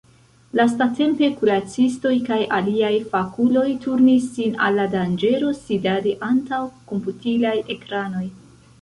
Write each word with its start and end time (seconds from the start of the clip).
Lastatempe 0.59 1.27
kuracistoj 1.41 2.13
kaj 2.31 2.39
aliaj 2.61 2.91
fakuloj 3.13 3.67
turnis 3.85 4.27
sin 4.39 4.59
al 4.71 4.83
la 4.83 4.89
danĝero 4.97 5.55
sidadi 5.63 6.19
antaŭ 6.33 6.65
komputilaj 6.93 7.57
ekranoj. 7.79 8.29